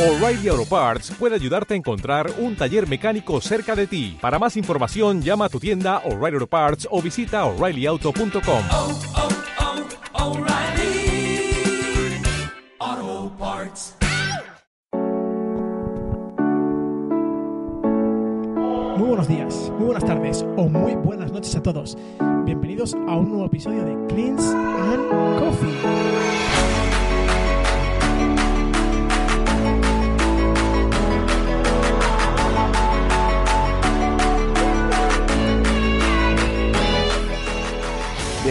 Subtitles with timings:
[0.00, 4.16] O'Reilly Auto Parts puede ayudarte a encontrar un taller mecánico cerca de ti.
[4.18, 8.64] Para más información, llama a tu tienda O'Reilly Auto Parts o visita oreillyauto.com.
[8.72, 8.98] oh,
[12.80, 13.94] oh, Parts.
[18.96, 21.98] Muy buenos días, muy buenas tardes o muy buenas noches a todos.
[22.46, 26.59] Bienvenidos a un nuevo episodio de Cleans and Coffee.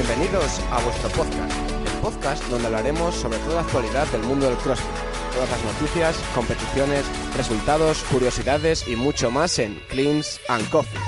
[0.10, 1.54] Bienvenidos a vuestro podcast,
[1.86, 4.90] el podcast donde hablaremos sobre toda la actualidad del mundo del CrossFit,
[5.32, 7.06] todas las noticias, competiciones,
[7.38, 11.00] resultados, curiosidades y mucho más en Cleans and Coffee.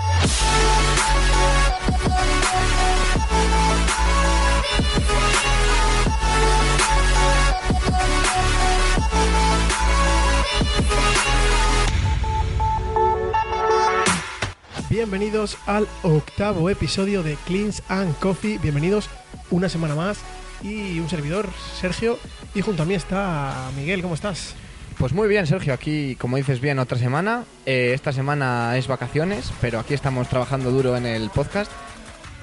[14.91, 18.57] Bienvenidos al octavo episodio de Cleans and Coffee.
[18.57, 19.09] Bienvenidos
[19.49, 20.19] una semana más
[20.61, 21.47] y un servidor,
[21.79, 22.19] Sergio.
[22.53, 24.53] Y junto a mí está Miguel, ¿cómo estás?
[24.97, 25.73] Pues muy bien, Sergio.
[25.73, 27.45] Aquí, como dices bien, otra semana.
[27.65, 31.71] Eh, esta semana es vacaciones, pero aquí estamos trabajando duro en el podcast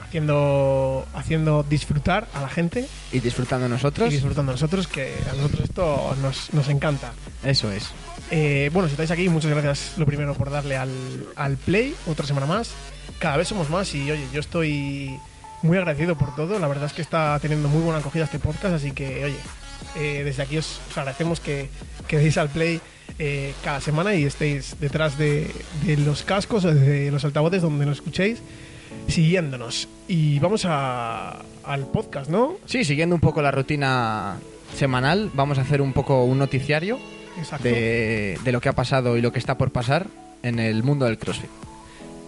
[0.09, 4.09] Haciendo, haciendo disfrutar a la gente y disfrutando nosotros.
[4.09, 7.13] y disfrutando nosotros, que a nosotros esto nos, nos encanta.
[7.45, 7.91] Eso es.
[8.31, 10.91] Eh, bueno, si estáis aquí, muchas gracias lo primero por darle al,
[11.37, 12.71] al play, otra semana más.
[13.19, 15.19] Cada vez somos más y oye, yo estoy
[15.63, 16.59] muy agradecido por todo.
[16.59, 19.37] La verdad es que está teniendo muy buena acogida este podcast, así que oye,
[19.97, 21.69] eh, desde aquí os, os agradecemos que,
[22.07, 22.81] que deis al play
[23.19, 25.51] eh, cada semana y estéis detrás de,
[25.85, 28.39] de los cascos o de los altavoces donde nos escuchéis,
[29.09, 29.89] siguiéndonos.
[30.07, 32.55] Y vamos a, al podcast, ¿no?
[32.67, 34.37] Sí, siguiendo un poco la rutina
[34.77, 36.99] semanal, vamos a hacer un poco un noticiario
[37.63, 40.07] de, de lo que ha pasado y lo que está por pasar
[40.43, 41.51] en el mundo del CrossFit.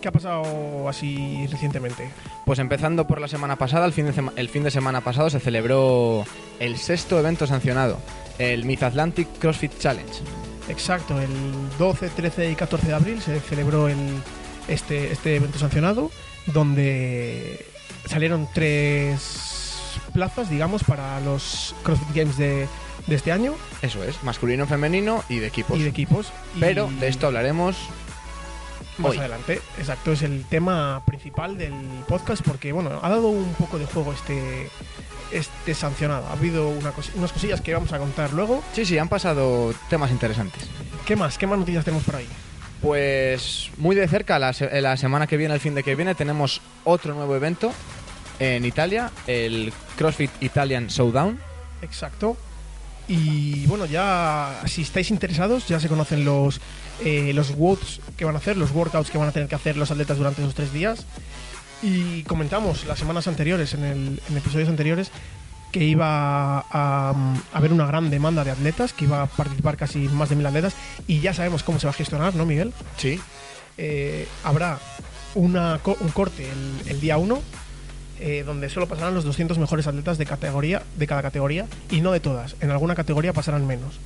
[0.01, 2.09] ¿Qué ha pasado así recientemente?
[2.47, 5.29] Pues empezando por la semana pasada, el fin de, sema- el fin de semana pasado
[5.29, 6.25] se celebró
[6.59, 7.99] el sexto evento sancionado,
[8.39, 10.11] el Mid Atlantic CrossFit Challenge.
[10.71, 11.29] Exacto, el
[11.79, 13.99] 12, 13 y 14 de abril se celebró el,
[14.69, 16.11] este, este evento sancionado,
[16.47, 17.67] donde
[18.07, 22.67] salieron tres plazas, digamos, para los CrossFit Games de,
[23.07, 25.79] de este año Eso es, masculino, femenino y de equipos.
[25.79, 26.33] y de equipos.
[26.57, 27.77] Y Pero de esto hablaremos
[28.99, 29.19] más hoy.
[29.19, 29.61] adelante.
[29.79, 31.73] Exacto, es el tema principal del
[32.09, 34.69] podcast porque, bueno, ha dado un poco de juego este,
[35.33, 36.27] este sancionado.
[36.29, 38.63] Ha habido una unas cosillas que vamos a contar luego.
[38.75, 40.65] Sí, sí, han pasado temas interesantes.
[41.07, 41.39] ¿Qué más?
[41.39, 42.27] ¿Qué más noticias tenemos por ahí?
[42.83, 46.15] Pues muy de cerca, la, se- la semana que viene, el fin de que viene,
[46.15, 47.73] tenemos otro nuevo evento
[48.39, 51.39] en Italia, el CrossFit Italian Showdown.
[51.83, 52.37] Exacto.
[53.07, 56.61] Y bueno, ya si estáis interesados, ya se conocen los,
[57.05, 59.77] eh, los WODs que van a hacer, los workouts que van a tener que hacer
[59.77, 61.05] los atletas durante esos tres días.
[61.83, 65.11] Y comentamos las semanas anteriores, en, el, en episodios anteriores,
[65.71, 67.15] que iba a, a
[67.53, 70.75] haber una gran demanda de atletas, que iba a participar casi más de mil atletas,
[71.07, 72.73] y ya sabemos cómo se va a gestionar, ¿no, Miguel?
[72.97, 73.21] Sí.
[73.79, 74.79] Eh, habrá
[75.35, 77.41] una, un corte el, el día 1
[78.23, 82.13] eh, donde solo pasarán los 200 mejores atletas de categoría de cada categoría y no
[82.13, 82.55] de todas.
[82.61, 83.99] En alguna categoría pasarán menos.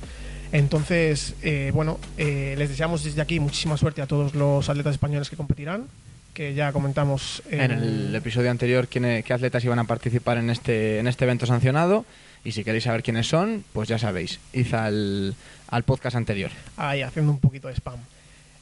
[0.53, 5.29] Entonces, eh, bueno, eh, les deseamos desde aquí muchísima suerte a todos los atletas españoles
[5.29, 5.87] que competirán,
[6.35, 10.99] que ya comentamos En el episodio anterior, quién- qué atletas iban a participar en este,
[10.99, 12.05] en este evento sancionado.
[12.43, 15.33] Y si queréis saber quiénes son, pues ya sabéis, id al,
[15.69, 16.51] al podcast anterior.
[16.77, 17.95] ahí haciendo un poquito de spam.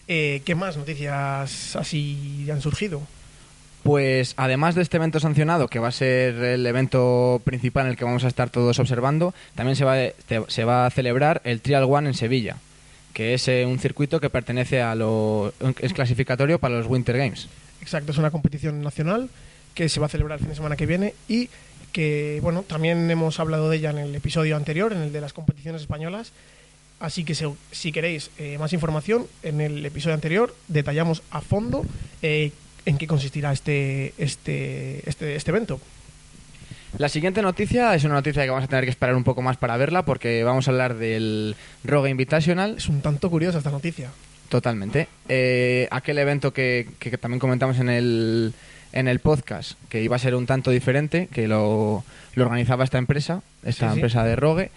[0.07, 3.01] Eh, ¿Qué más noticias así han surgido?
[3.83, 7.97] Pues además de este evento sancionado, que va a ser el evento principal en el
[7.97, 9.97] que vamos a estar todos observando, también se va,
[10.47, 12.55] se va a celebrar el Trial One en Sevilla,
[13.13, 17.49] que es eh, un circuito que pertenece a lo es clasificatorio para los Winter Games.
[17.83, 19.29] Exacto, es una competición nacional
[19.73, 21.49] que se va a celebrar el fin de semana que viene y
[21.91, 25.33] que, bueno, también hemos hablado de ella en el episodio anterior, en el de las
[25.33, 26.31] competiciones españolas.
[27.01, 31.85] Así que si queréis eh, más información, en el episodio anterior detallamos a fondo
[32.21, 32.53] eh,
[32.85, 35.81] en qué consistirá este, este, este, este evento.
[36.97, 39.57] La siguiente noticia es una noticia que vamos a tener que esperar un poco más
[39.57, 42.75] para verla porque vamos a hablar del Rogue Invitational.
[42.77, 44.09] Es un tanto curiosa esta noticia.
[44.53, 45.07] Totalmente.
[45.29, 48.53] Eh, aquel evento que, que- que también comentamos en el,
[48.91, 52.03] en el podcast, que iba a ser un tanto diferente, que lo,
[52.35, 53.99] lo organizaba esta empresa, esta Sí, sí.
[53.99, 54.69] empresa de Rogue.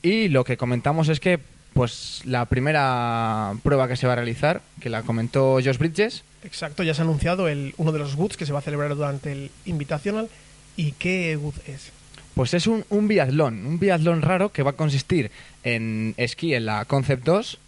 [0.00, 1.40] Y lo que comentamos es que
[1.74, 6.84] pues la primera prueba que se va a realizar, que la comentó Josh Bridges, Exacto,
[6.84, 9.32] ya se ha anunciado el, uno de los booths que se va a celebrar durante
[9.32, 10.28] el Invitational.
[10.76, 11.90] ¿Y qué booth es?
[12.36, 15.32] Pues es un, un biatlón, un biatlón raro que va a consistir
[15.64, 17.58] en esquí en la Concept 2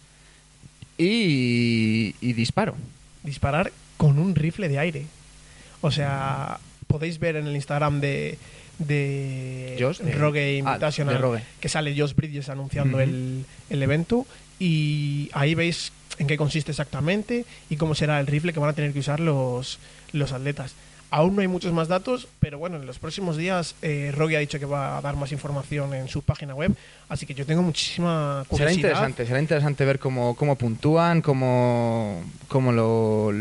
[0.99, 2.75] y, y disparo.
[3.23, 5.05] disparar con un rifle de aire.
[5.81, 8.37] O sea, podéis ver en el Instagram de
[8.79, 11.43] de Josh, Rogue ah, Invitational de Rogue.
[11.59, 14.25] que sale Josh Bridges anunciando el, el evento
[14.57, 18.73] y ahí veis en qué consiste exactamente y cómo será el rifle que van a
[18.73, 19.79] tener que usar los,
[20.13, 20.75] los atletas.
[21.11, 24.59] Aún no hay muchos más datos, pero bueno, en los próximos días eh, ha dicho
[24.59, 26.75] que va a dar más información en su página web,
[27.07, 28.75] así que yo tengo muchísima Será curiosidad.
[28.75, 33.31] interesante, será interesante ver cómo, cómo puntúan, cómo, cómo, lo,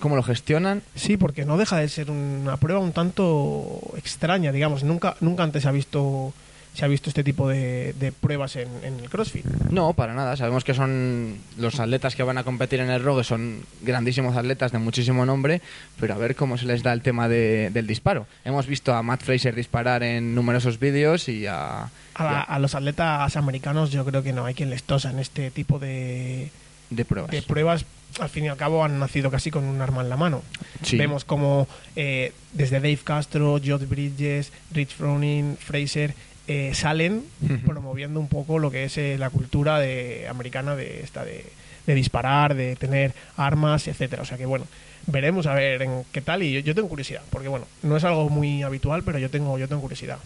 [0.00, 0.82] cómo lo gestionan.
[0.96, 4.82] Sí, porque no deja de ser una prueba un tanto extraña, digamos.
[4.82, 6.32] Nunca, nunca antes se ha visto,
[6.74, 9.44] se ha visto este tipo de, de pruebas en, en el CrossFit.
[9.70, 10.36] No, para nada.
[10.36, 14.72] Sabemos que son los atletas que van a competir en el Rogue, son grandísimos atletas
[14.72, 15.60] de muchísimo nombre,
[16.00, 18.26] pero a ver cómo se les da el tema de- del disparo.
[18.44, 21.90] Hemos visto a Matt Fraser disparar en numerosos vídeos y a...
[22.14, 25.18] A, la- a los atletas americanos yo creo que no hay quien les tosa en
[25.18, 26.50] este tipo de,
[26.90, 27.30] de pruebas.
[27.30, 27.84] de pruebas.
[28.20, 30.42] Al fin y al cabo han nacido casi con un arma en la mano.
[30.82, 30.98] Sí.
[30.98, 31.66] Vemos como
[31.96, 36.14] eh, desde Dave Castro, Josh Bridges, Rich Froning, Fraser
[36.52, 37.22] eh, salen
[37.66, 41.44] promoviendo un poco lo que es eh, la cultura de, americana de esta de,
[41.86, 44.22] de disparar, de tener armas, etcétera.
[44.22, 44.66] O sea que bueno,
[45.06, 48.04] veremos a ver en qué tal y yo, yo tengo curiosidad, porque bueno, no es
[48.04, 50.18] algo muy habitual, pero yo tengo yo tengo curiosidad.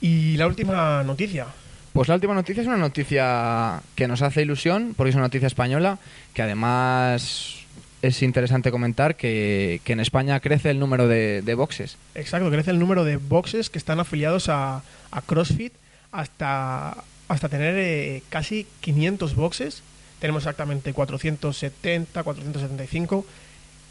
[0.00, 1.46] Y la última noticia,
[1.92, 5.48] Pues la última noticia es una noticia que nos hace ilusión, porque es una noticia
[5.48, 5.98] española,
[6.34, 7.57] que además
[8.02, 11.96] es interesante comentar que, que en España crece el número de, boxes.
[12.14, 15.72] Exacto, crece el número de boxes que están afiliados a, a CrossFit
[16.12, 19.82] hasta, hasta tener eh, casi 500 boxes.
[20.20, 23.24] Tenemos exactamente 470, 475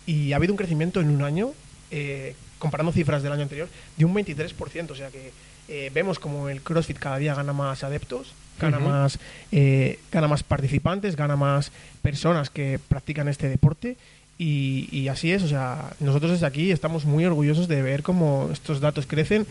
[0.06, 1.52] y ha habido un crecimiento en un año,
[1.92, 4.92] eh, comparando cifras del año anterior, de un 23%.
[4.92, 5.32] O sea que
[5.68, 9.20] eh, vemos como el CrossFit cada día gana más adeptos, gana, más,
[9.52, 11.72] eh, gana más participantes, gana más
[12.02, 13.98] personas que practican este deporte.
[14.38, 18.50] Y, y así es, o sea, nosotros desde aquí estamos muy orgullosos de ver cómo
[18.54, 19.48] estos datos crecen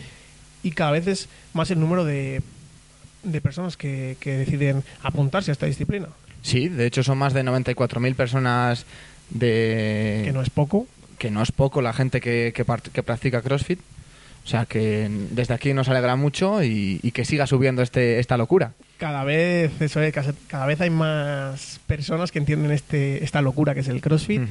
[0.63, 2.41] y cada vez es más el número de,
[3.23, 6.07] de personas que, que deciden apuntarse a esta disciplina,
[6.41, 8.85] Sí, de hecho son más de 94.000 personas
[9.29, 10.21] de...
[10.23, 10.87] que no es poco.
[11.17, 13.79] que no es poco la gente que, que practica CrossFit.
[14.45, 18.37] O sea que desde aquí nos alegra mucho y, y que siga subiendo este, esta
[18.37, 18.71] locura.
[18.97, 20.13] Cada vez, eso es,
[20.47, 24.41] cada- vez hay más personas que entienden este, esta locura que es el CrossFit.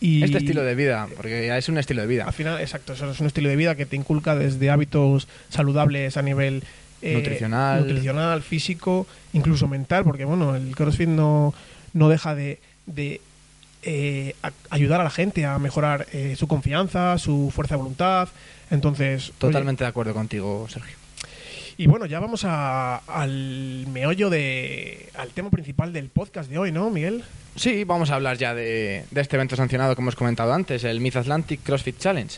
[0.00, 2.24] Y Este estilo de vida, porque es un estilo de vida.
[2.24, 6.16] Al final, exacto, eso es un estilo de vida que te inculca desde hábitos saludables
[6.16, 6.62] a nivel
[7.02, 7.80] eh, Nutricional.
[7.80, 11.52] nutricional, físico, incluso mental, porque bueno, el CrossFit no,
[11.94, 13.20] no deja de, de,
[13.82, 18.28] eh, a- ayudar a la gente a mejorar eh, su confianza, su fuerza de voluntad.
[18.70, 20.97] Entonces, oye, Totalmente de acuerdo contigo, Sergio.
[21.78, 25.08] Y bueno, ya vamos a- al meollo de.
[25.14, 27.22] al tema principal del podcast de hoy, ¿no, Miguel?
[27.56, 31.00] Sí, vamos a hablar ya de, de este evento sancionado que hemos comentado antes, el
[31.00, 32.36] Myth Atlantic CrossFit Challenge.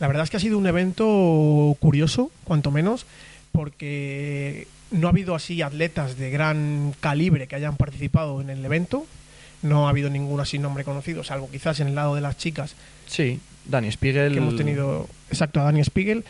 [0.00, 3.06] La verdad es que ha sido un evento curioso, cuanto menos,
[3.52, 9.06] porque no ha habido así atletas de gran calibre que hayan participado en el evento.
[9.62, 12.74] No ha habido ninguno así nombre conocido, salvo quizás en el lado de las chicas,
[13.06, 14.32] Sí, Dani Spiegel.
[14.32, 16.24] que hemos tenido, exacto, a Dani Spiegel.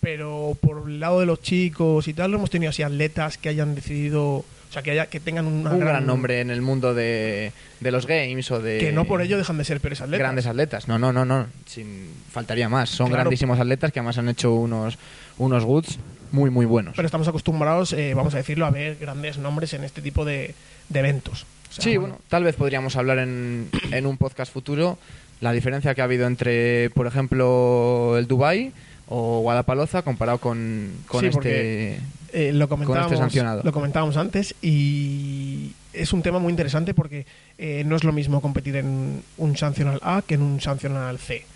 [0.00, 3.48] Pero por el lado de los chicos y tal, no hemos tenido así atletas que
[3.48, 7.52] hayan decidido, o sea, que, haya, que tengan un gran nombre en el mundo de,
[7.80, 8.78] de los games o de...
[8.78, 10.20] Que no por ello dejan de ser peores atletas.
[10.20, 10.86] Grandes atletas.
[10.88, 11.46] No, no, no, no.
[11.66, 12.90] Sin, faltaría más.
[12.90, 13.22] Son Claro.
[13.24, 14.98] grandísimos atletas que además han hecho unos,
[15.38, 15.98] unos goods
[16.30, 16.94] muy, muy buenos.
[16.94, 20.54] Pero estamos acostumbrados, eh, vamos a decirlo, a ver grandes nombres en este tipo de,
[20.90, 21.44] de eventos.
[21.70, 24.98] O sea, sí, bueno, tal vez podríamos hablar en, en un podcast futuro
[25.40, 28.72] la diferencia que ha habido entre, por ejemplo, el Dubai
[29.08, 31.34] o Guadalajara comparado con, con Sí, este...
[31.36, 32.00] porque-
[32.30, 33.62] Eh, lo comentábamos, este sancionado.
[33.64, 37.24] lo comentábamos antes y es un tema muy interesante porque
[37.56, 41.46] eh, no es lo mismo competir en un sancional A que en un sancional C.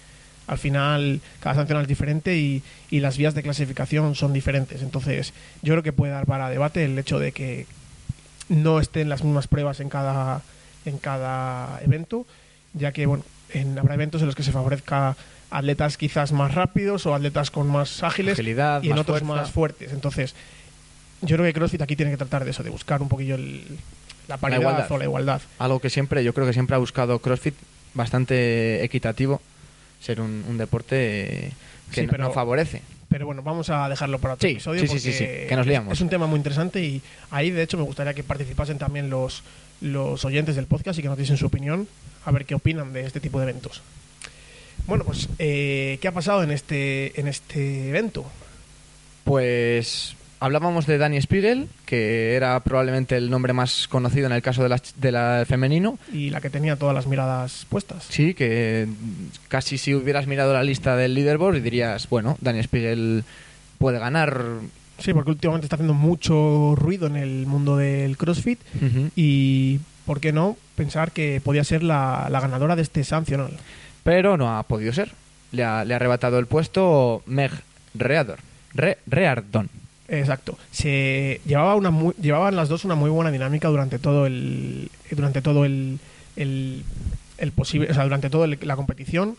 [0.46, 4.80] Al final, cada sancional es diferente y, y las vías de clasificación son diferentes.
[4.82, 7.66] Entonces, yo creo que puede dar para debate el hecho de que
[8.48, 10.40] no estén las mismas pruebas en cada,
[10.86, 12.26] en cada evento,
[12.74, 15.16] ya que bueno, en, habrá eventos en los que se favorezca
[15.52, 19.34] atletas quizás más rápidos o atletas con más ágiles Agilidad, y en más otros fuerza.
[19.42, 19.92] más fuertes.
[19.92, 20.34] Entonces,
[21.20, 23.64] yo creo que CrossFit aquí tiene que tratar de eso, de buscar un poquillo el-
[24.28, 24.90] la paridad igualdad.
[24.92, 25.42] o la igualdad.
[25.58, 27.54] Algo que siempre, yo creo que siempre ha buscado CrossFit
[27.94, 29.40] bastante equitativo,
[30.00, 31.52] ser un, un deporte
[31.90, 32.82] que Sí, no- pero- no favorece.
[33.08, 34.80] Pero bueno, vamos a dejarlo para otro Sí, episodio.
[34.80, 35.92] sí, sí, sí, porque que nos liamos.
[35.92, 39.42] Es un tema muy interesante y ahí, de hecho, me gustaría que participasen también los,
[39.82, 41.86] los oyentes del podcast y que nos diesen su opinión,
[42.24, 43.82] a ver qué opinan de este tipo de eventos.
[44.86, 48.24] Bueno, pues, eh, ¿qué ha pasado en este, en este evento?
[49.24, 54.62] Pues hablábamos de Danny Spiegel, que era probablemente el nombre más conocido en el caso
[54.62, 55.98] de la, de la femenino.
[56.12, 58.06] Y la que tenía todas las miradas puestas.
[58.08, 58.88] Sí, que
[59.48, 63.24] casi si hubieras mirado la lista del leaderboard dirías, bueno, Danny Spiegel
[63.78, 64.42] puede ganar.
[64.98, 68.60] Sí, porque últimamente está haciendo mucho ruido en el mundo del CrossFit
[69.16, 73.52] y, ¿por qué no?, pensar que podía ser la, la ganadora de este sancional.
[74.02, 75.10] Pero no ha podido ser.
[75.52, 77.50] Le ha, le ha arrebatado el puesto Meg
[77.94, 78.36] Reardon.
[78.74, 79.68] Re- Reardon.
[80.08, 80.58] Exacto.
[80.70, 85.40] Se llevaba una muy- llevaban las dos una muy buena dinámica durante todo el durante
[85.42, 85.98] todo el,
[86.36, 86.82] el,
[87.38, 89.36] el posible, o sea, durante toda la competición,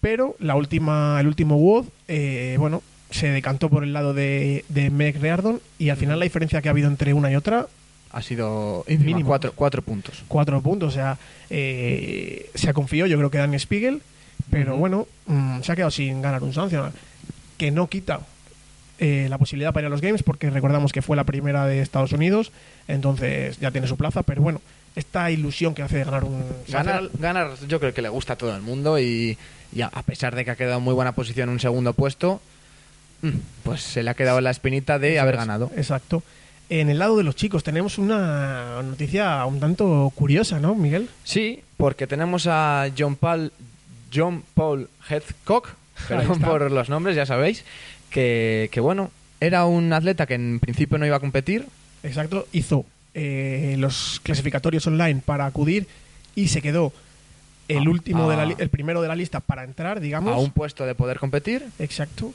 [0.00, 4.90] pero la última el último WOD, eh, bueno, se decantó por el lado de, de
[4.90, 7.66] Meg Reardon y al final la diferencia que ha habido entre una y otra
[8.14, 9.26] Ha sido Mínimo.
[9.26, 10.22] cuatro, cuatro puntos.
[10.28, 11.18] cuatro puntos, o sea,
[11.50, 14.02] eh, se ha confiado, yo creo que Dani Spiegel,
[14.50, 16.92] pero bueno, mm, se ha quedado sin ganar un sancional,
[17.58, 18.20] que no quita
[19.00, 21.80] eh, la posibilidad para ir a los Games, porque recordamos que fue la primera de
[21.80, 22.52] Estados Unidos,
[22.86, 24.60] entonces ya tiene su plaza, pero bueno,
[24.94, 28.36] esta ilusión que hace de ganar un Ganar, ganar yo creo que le gusta a
[28.36, 29.36] todo el mundo y,
[29.74, 31.94] y a, a pesar de que ha quedado en muy buena posición en un segundo
[31.94, 32.40] puesto,
[33.22, 33.30] mm,
[33.64, 35.72] pues se le ha quedado la espinita de haber ganado.
[35.76, 36.22] Exacto.
[36.70, 41.08] En el lado de los chicos tenemos una noticia un tanto curiosa, ¿no, Miguel?
[41.22, 43.52] Sí, porque tenemos a John Paul,
[44.12, 45.68] John Paul Heathcock,
[46.08, 47.64] perdón por los nombres, ya sabéis,
[48.10, 51.66] que, que bueno, era un atleta que en principio no iba a competir,
[52.02, 55.86] Exacto, hizo eh, los clasificatorios online para acudir
[56.34, 56.92] y se quedó
[57.68, 58.54] el Ah, último de la ah.
[58.58, 60.34] el primero de la lista para entrar, digamos.
[60.34, 61.64] a un puesto de poder competir.
[61.78, 62.32] Exacto.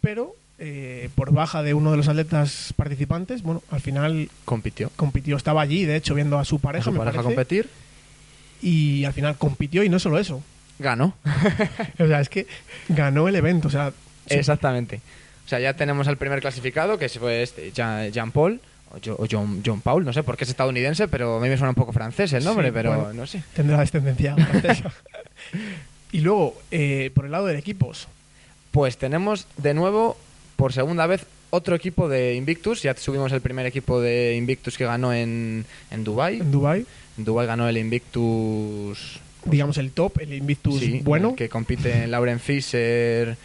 [0.00, 4.90] Pero eh, por baja de uno de los atletas participantes, bueno, al final Compitió.
[4.94, 7.68] compitió, estaba allí, de hecho, viendo a su A pareja, su me pareja parece, competir,
[8.62, 10.42] y al final compitió y no solo eso.
[10.78, 11.14] ganó.
[11.98, 12.46] O sea, es que
[12.88, 13.92] ganó el evento, o sea,
[14.26, 15.00] se- Exactamente.
[15.46, 18.60] O sea, ya tenemos al primer clasificado, que fue este, Jean, Paul,
[18.92, 21.56] o, Jo- o John, John Paul, no sé, porque es estadounidense, pero a mí me
[21.56, 23.12] suena un poco francés el nombre, Sí, pero bueno.
[23.14, 23.42] no sé.
[23.54, 24.92] tendrá descendencia francesa.
[26.12, 28.06] y luego, eh, por el lado de equipos,
[28.70, 30.16] Pues tenemos de nuevo,
[30.60, 32.82] por segunda vez, otro equipo de Invictus.
[32.82, 36.38] Ya subimos el primer equipo de Invictus que ganó en, en Dubai.
[36.40, 36.86] en Dubai
[37.18, 39.20] En Dubai ganó el Invictus...
[39.46, 43.36] digamos el top, el Invictus sí, bueno, el que compite en Lauren Fisher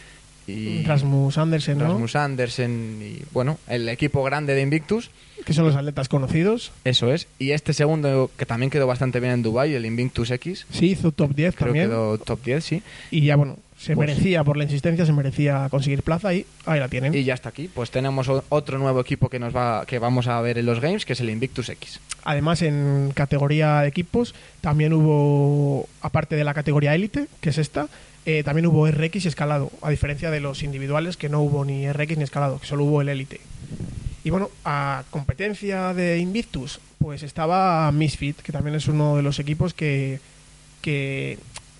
[0.46, 1.88] y Rasmus Andersen, ¿no?
[1.88, 5.10] Rasmus Andersen y bueno, el equipo grande de Invictus.
[5.44, 6.70] que son los atletas conocidos.
[6.84, 7.26] Eso es.
[7.38, 10.66] Y este segundo, que también quedó bastante bien en Dubai, el Invictus X.
[10.70, 11.88] Sí, hizo top 10 Creo también.
[11.88, 12.82] quedó top 10, sí.
[13.10, 16.80] Y ya, bueno, se Pues- merecía, por la insistencia, se merecía conseguir plaza y ahí
[16.80, 17.14] la tienen.
[17.14, 17.70] Y ya está aquí.
[17.72, 21.04] Pues tenemos otro nuevo equipo que nos va que vamos a ver en los games,
[21.06, 22.00] que es el Invictus X.
[22.24, 27.86] Además, en categoría de equipos, también hubo, aparte de la categoría élite, que es esta,
[28.24, 31.86] eh, también hubo RX y escalado, a diferencia de los individuales, que no hubo ni
[31.88, 33.40] RX ni escalado, que solo hubo el élite.
[34.24, 39.38] Y bueno, a competencia de Invictus, pues estaba Misfit, que también es uno de los
[39.38, 40.18] equipos que,
[40.82, 41.38] que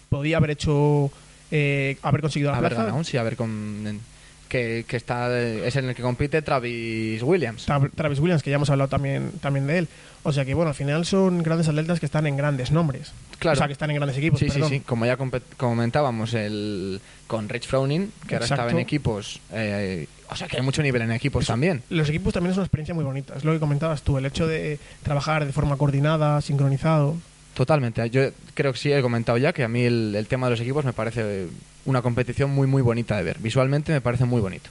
[0.08, 1.10] podía haber hecho,
[1.50, 2.84] eh, haber conseguido la A ver, plaza.
[2.86, 4.00] ganado, sí, a ver con
[4.48, 7.66] que, que está es en el que compite Travis Williams.
[7.68, 9.88] Tra- Travis Williams, que ya hemos hablado también, también de él.
[10.22, 13.12] O sea que, bueno, al final son grandes atletas que están en grandes nombres.
[13.38, 13.54] Claro.
[13.54, 14.70] O sea, que están en grandes equipos, Sí, sí, perdón.
[14.70, 14.80] sí.
[14.80, 15.16] Como ya
[15.56, 19.40] comentábamos el, con Rich Frowning, que ahora estaba en equipos.
[19.52, 21.82] eh, o sea, que hay mucho nivel en equipos también.
[21.90, 23.34] Los equipos también es una experiencia muy bonita.
[23.36, 27.14] Es lo que comentabas tú, el hecho de trabajar de forma coordinada, sincronizado.
[27.56, 28.08] Totalmente.
[28.10, 28.20] Yo
[28.52, 30.84] creo que sí he comentado ya que a mí el, el tema de los equipos
[30.84, 31.46] me parece
[31.86, 33.38] una competición muy, muy bonita de ver.
[33.38, 34.68] Visualmente me parece muy bonito.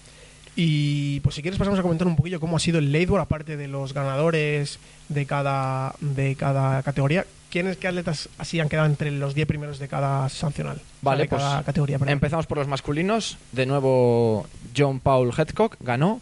[0.56, 3.58] Y pues si quieres pasamos a comentar un poquillo cómo ha sido el leaderboard, aparte
[3.58, 4.78] de los ganadores
[5.10, 7.26] de cada, de cada categoría.
[7.50, 10.80] ¿Quiénes, qué atletas así han quedado entre los 10 primeros de cada sancional?
[11.02, 12.14] Vale, de pues cada categoría, perdón.
[12.14, 13.40] empezamos por los masculinos.
[13.52, 14.46] De nuevo,
[14.78, 16.22] John Paul Headcock ganó.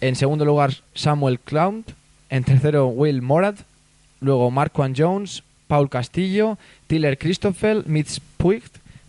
[0.00, 1.84] En segundo lugar, Samuel Clown.
[2.30, 3.56] En tercero, Will Morad.
[4.20, 5.42] Luego, Marquand Jones,
[5.74, 8.62] Paul Castillo, Tiller Christoffel, Mitch Puig,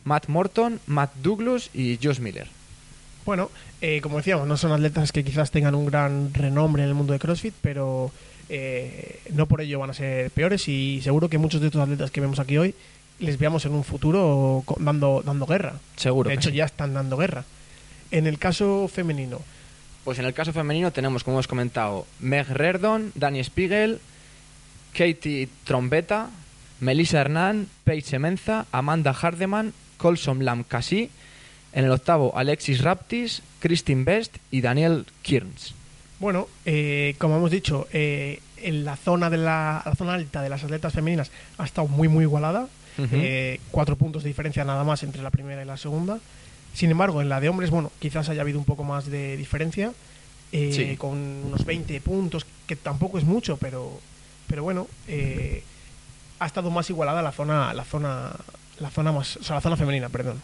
[0.04, 2.48] Matt Morton, Matt Douglas y Josh Miller.
[3.24, 6.96] Bueno, eh, como decíamos, no son atletas que quizás tengan un gran renombre en el
[6.96, 8.12] mundo de CrossFit, pero
[8.50, 12.10] eh, no por ello van a ser peores y seguro que muchos de estos atletas
[12.10, 12.74] que vemos aquí hoy
[13.20, 15.74] les veamos en un futuro dando, dando guerra.
[15.98, 16.30] Seguro.
[16.30, 16.56] de hecho, sí.
[16.56, 17.46] ya están dando guerra.
[18.10, 19.40] En el caso femenino,
[20.04, 24.00] Pues en el caso femenino tenemos, como hemos comentado, Meg Reardon, Dani Spiegel,
[24.94, 26.32] Katie Trombetta,
[26.80, 31.10] Melissa Hernán, Paige Menza, Amanda Hardeman, Colson Lam Cassie.
[31.74, 35.74] En el octavo, Alexis Raptis, Christine Best y Daniel Kearns.
[36.20, 40.50] bueno, eh, como hemos dicho, eh, en la zona de la, la zona alta de
[40.50, 42.68] las atletas femeninas ha estado muy muy igualada.
[42.98, 46.18] Eh, cuatro puntos de diferencia nada más entre la primera y la segunda.
[46.74, 49.92] Sin embargo, en la de hombres, bueno, quizás haya habido un poco más de diferencia.
[50.54, 50.96] eh, Sí.
[50.96, 54.00] con unos 20 puntos, que tampoco es mucho, pero,
[54.48, 55.64] pero bueno, eh,
[56.40, 58.32] ha estado más igualada la zona, la zona,
[58.80, 60.42] la zona más, o sea, la zona femenina, perdón.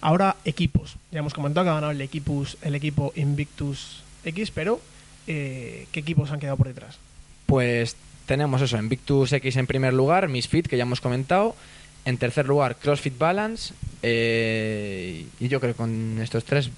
[0.00, 0.96] Ahora equipos.
[1.10, 4.80] Ya hemos comentado que ha ganado el equipus, el equipo Invictus X, pero
[5.26, 6.98] eh, ¿qué equipos han quedado por detrás?
[7.46, 11.56] Pues tenemos eso, Invictus X en primer lugar, Misfit, que ya hemos comentado.
[12.04, 13.74] En tercer lugar, CrossFit Balance.
[14.02, 16.70] eh, y yo creo que con estos tres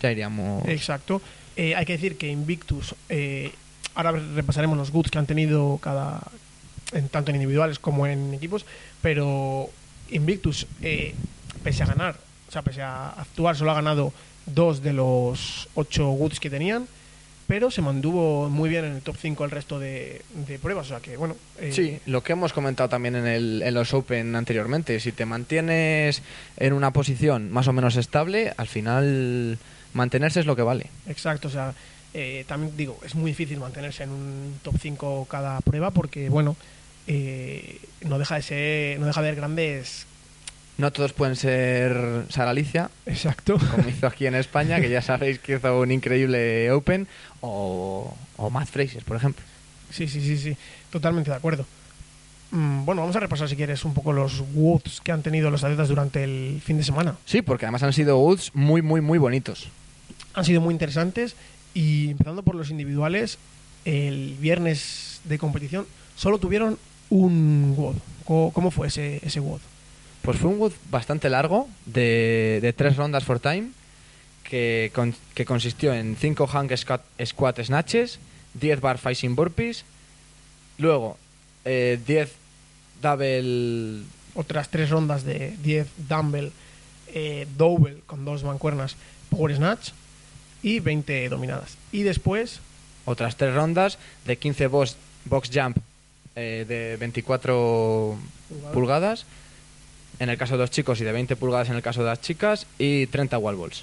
[0.00, 0.66] ya iríamos.
[0.66, 1.22] Exacto.
[1.56, 3.52] Eh, hay que decir que Invictus, eh,
[3.94, 6.22] ahora repasaremos los goods que han tenido cada,
[6.92, 8.64] en, tanto en individuales como en equipos,
[9.00, 9.68] pero
[10.10, 11.14] Invictus, eh,
[11.62, 12.16] pese a ganar,
[12.48, 14.12] o sea, pese a actuar, solo ha ganado
[14.46, 16.86] dos de los ocho goods que tenían,
[17.46, 20.88] pero se mantuvo muy bien en el top 5 el resto de, de pruebas, o
[20.90, 21.36] sea que bueno.
[21.58, 24.98] eh, Sí, lo que hemos comentado también en, el, en los Open anteriormente.
[25.00, 26.22] Si te mantienes
[26.56, 29.58] en una posición más o menos estable, al final
[29.92, 30.86] mantenerse es lo que vale.
[31.06, 31.74] Exacto, o sea,
[32.14, 36.56] eh, también digo, es muy difícil mantenerse en un top 5 cada prueba porque, bueno,
[37.06, 40.06] eh, no deja de ser, no deja de haber grandes...
[40.78, 43.58] No todos pueden ser Sara Alicia, Exacto.
[43.70, 47.06] como hizo aquí en España, que ya sabéis que hizo un increíble Open,
[47.40, 49.44] o, o Matt Fraser, por ejemplo.
[49.90, 50.56] Sí, sí, sí, sí,
[50.90, 51.66] totalmente de acuerdo.
[52.52, 55.62] Mm, bueno, vamos a repasar si quieres un poco los woods que han tenido los
[55.64, 57.16] atletas durante el fin de semana.
[57.26, 59.68] Sí, porque además han sido Woods muy, muy, muy bonitos.
[60.34, 61.34] Han sido muy interesantes
[61.74, 63.38] y empezando por los individuales,
[63.84, 66.78] el viernes de competición solo tuvieron
[67.12, 67.96] un WOD.
[68.52, 69.60] ¿Cómo fue ese, ese WOD?
[70.22, 73.70] Pues fue un Wood bastante largo, de, de tres rondas for time,
[74.44, 78.18] que, con- que consistió en 5 hang squat, squat snatches,
[78.54, 79.84] 10 bar facing burpees,
[80.78, 81.18] luego
[81.64, 82.32] eh, 10
[83.02, 84.02] double...
[84.34, 86.52] otras tres rondas de 10 dumbbell,
[87.08, 88.96] eh, double con dos mancuernas,
[89.28, 89.90] power snatch
[90.62, 91.76] y 20 dominadas.
[91.90, 92.60] Y después,
[93.04, 95.76] otras tres rondas de 15 box, box jump
[96.36, 98.16] eh, de 24
[98.72, 99.26] pulgadas
[100.18, 102.20] en el caso de los chicos y de 20 pulgadas en el caso de las
[102.20, 103.82] chicas y 30 wall balls.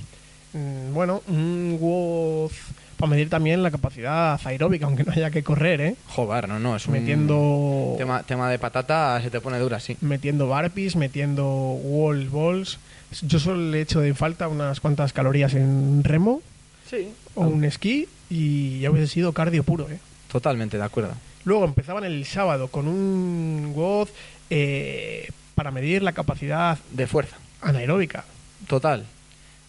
[0.54, 2.52] mm, bueno, un WOD
[2.98, 5.96] para medir también la capacidad aeróbica, aunque no haya que correr, ¿eh?
[6.08, 9.96] Joder, no, no, es un Metiendo, tema, tema de patata se te pone dura, sí.
[10.02, 12.78] metiendo burpees, metiendo wall balls.
[13.22, 16.42] Yo solo le he hecho de falta unas cuantas calorías en remo
[16.90, 17.10] Sí.
[17.36, 19.98] o un esquí y ya hubiese sido cardio puro, ¿eh?
[20.32, 21.14] Totalmente de acuerdo.
[21.46, 24.10] Luego empezaban el sábado con un WOD
[24.50, 27.38] eh, para medir la capacidad De fuerza.
[27.62, 28.26] anaeróbica.
[28.68, 29.06] Total.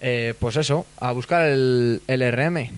[0.01, 2.71] Eh, pues eso, a buscar el, el RM.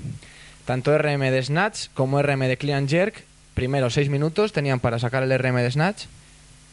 [0.64, 3.24] Tanto RM de Snatch como RM de Clean Jerk.
[3.54, 6.04] Primero 6 minutos tenían para sacar el RM de Snatch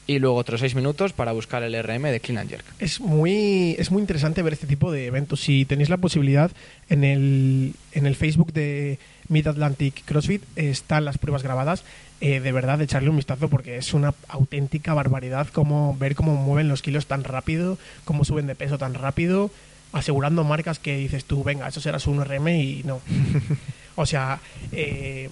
[0.08, 2.65] y luego otros 6 minutos para buscar el RM de Clean and Jerk.
[2.79, 5.41] Es muy, es muy interesante ver este tipo de eventos.
[5.41, 6.49] Si tenéis la posibilidad,
[6.89, 8.97] en el, en el Facebook de
[9.29, 11.83] Mid Atlantic CrossFit están las pruebas grabadas.
[12.21, 16.67] Eh, de verdad, echarle un vistazo porque es una auténtica barbaridad como ver cómo mueven
[16.67, 19.51] los kilos tan rápido, cómo suben de peso tan rápido,
[19.93, 22.99] asegurando marcas que dices tú, venga, eso será su 1RM y no.
[23.95, 24.39] o sea,
[24.73, 25.29] eh,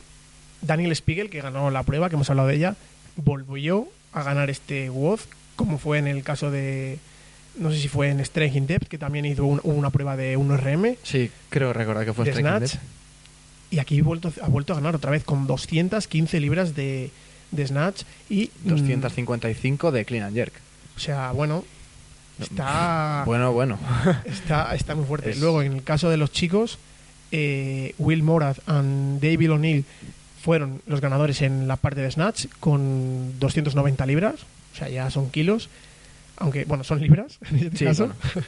[0.61, 2.75] Daniel Spiegel, que ganó la prueba, que hemos hablado de ella,
[3.17, 5.19] volvió a ganar este WOD,
[5.55, 6.99] como fue en el caso de,
[7.59, 10.37] no sé si fue en Strength in Depth, que también hizo un- una prueba de
[10.37, 12.71] 1RM Sí, creo recordar que fue de Striking Snatch.
[12.73, 12.81] Dead.
[13.71, 17.11] Y aquí ha vuelto, ha vuelto a ganar otra vez con 215 libras de,
[17.51, 18.49] de Snatch y...
[18.63, 20.53] mm, 255 de Clean and Jerk.
[20.95, 21.65] o sea, bueno,
[22.39, 23.77] está, Bueno, bueno.
[24.25, 25.31] está, está muy fuerte.
[25.31, 26.77] Es- Luego, en el caso de los chicos,
[27.31, 29.85] eh, Will Morath y David O'Neill
[30.41, 34.35] fueron los ganadores en la parte de Snatch con 290 libras.
[34.73, 35.69] O sea, ya son kilos.
[36.37, 38.07] Aunque, bueno, son libras en este Sí, caso.
[38.07, 38.47] bueno.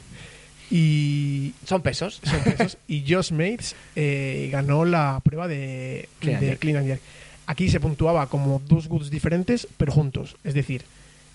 [0.70, 2.20] Y Son pesos.
[2.22, 2.78] son pesos.
[2.88, 6.60] y Josh Mates eh, ganó la prueba de Clean and de jerk.
[6.60, 7.00] clean and jerk.
[7.46, 10.36] Aquí se puntuaba como dos goods diferentes, pero juntos.
[10.44, 10.82] Es decir,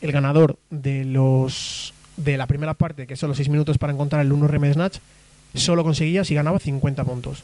[0.02, 4.21] el ganador de los de la primera parte, que son los 6 minutos para encontrar
[4.26, 5.00] el 1 RM Snatch,
[5.54, 7.43] solo conseguía si ganaba 50 puntos.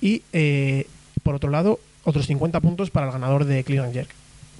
[0.00, 0.86] Y eh,
[1.24, 4.10] por otro lado, otros 50 puntos para el ganador de Clean and Jerk.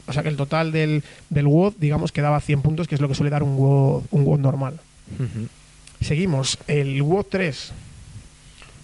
[0.09, 3.01] O sea que el total del, del WOD, digamos, que daba 100 puntos, que es
[3.01, 4.81] lo que suele dar un WOD, un WOD normal.
[5.15, 5.47] Ujú.
[6.07, 7.73] Seguimos, el WOD 3.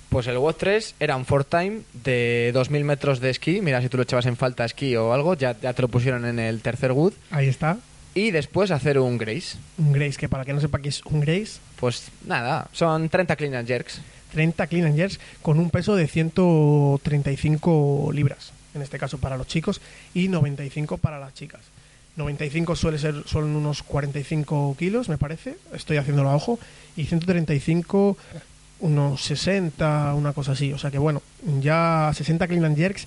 [0.08, 3.60] Pues el WOD 3 era un four time de 2000 metros de esquí.
[3.60, 6.24] Mira, si tú lo echabas en falta esquí o algo, ya, ya te lo pusieron
[6.24, 7.12] en el tercer Wood.
[7.30, 7.78] Ahí está.
[8.16, 9.56] Y después hacer un Grace.
[9.78, 13.36] Un Grace, que para que no sepa qué es un Grace, Pues nada, son 30
[13.36, 14.00] clean and jerks.
[14.32, 19.46] 30 clean and jerks con un peso de 135 libras, en este caso para los
[19.46, 19.80] chicos,
[20.12, 21.60] y 95 para las chicas.
[22.16, 26.58] 95 suele ser, son unos 45 kilos, me parece, estoy haciéndolo a ojo,
[26.96, 28.16] y 135
[28.80, 30.72] unos 60, una cosa así.
[30.72, 31.22] O sea que bueno,
[31.60, 33.06] ya 60 clean and jerks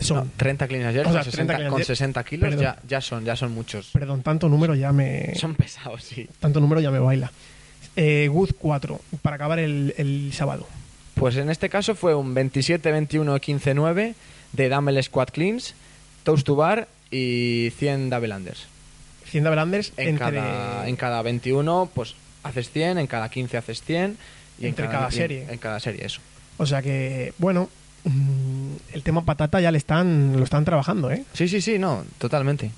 [0.00, 0.16] son.
[0.16, 1.98] No, 30 clean and jerks O sea, con 30 60, clean and con jerks.
[1.98, 3.90] 60 kilos ya, ya son ya son muchos.
[3.92, 5.34] Perdón, tanto número ya me.
[5.36, 6.28] Son pesados, sí.
[6.40, 7.30] Tanto número ya me baila.
[7.96, 10.66] Eh, Wood 4, para acabar el, el sábado.
[11.14, 14.14] Pues en este caso fue un 27, 21, 15, 9
[14.52, 15.74] de Dumbbell Squat Cleans,
[16.24, 18.66] Toast to Bar y 100 Double Unders.
[19.30, 23.56] 100 double unders En, entre, cada, en cada 21 pues haces 100, en cada 15
[23.56, 24.16] haces 100
[24.58, 25.46] y Entre en cada serie.
[25.48, 26.20] En, cada serie, eso.
[26.58, 27.70] O sea que, bueno,
[28.04, 31.24] mm, el tema patata ya le están, lo están trabajando, ¿eh?
[31.32, 32.70] Sí, sí, sí, no, totalmente.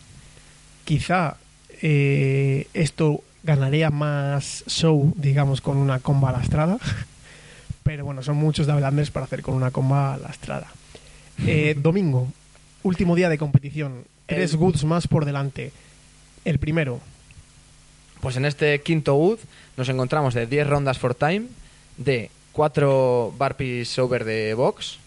[0.85, 1.37] Quizá
[1.81, 6.79] eh, esto ganaría más show, digamos, con una comba lastrada.
[7.83, 10.69] Pero bueno, son muchos double unders para hacer con una comba lastrada.
[11.47, 12.29] Eh, domingo,
[12.85, 14.05] último día de competición.
[14.27, 15.73] Tres goods más por delante.
[16.45, 17.01] El primero,
[18.21, 19.39] Pues en este quinto UD
[19.77, 21.47] nos encontramos de 10 rondas for time,
[21.97, 24.99] de 4 burpees over de box,